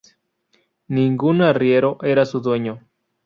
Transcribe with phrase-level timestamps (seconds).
[0.87, 2.79] Ningún arriero era su dueño.